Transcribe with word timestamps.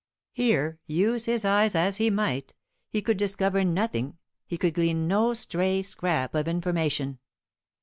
Here, 0.31 0.79
use 0.87 1.25
his 1.25 1.45
eyes 1.45 1.75
as 1.75 1.97
he 1.97 2.09
might, 2.09 2.55
he 2.89 3.03
could 3.03 3.17
discover 3.17 3.63
nothing; 3.63 4.17
he 4.47 4.57
could 4.57 4.73
glean 4.73 5.07
no 5.07 5.35
stray 5.35 5.83
scrap 5.83 6.33
of 6.33 6.47
information. 6.47 7.19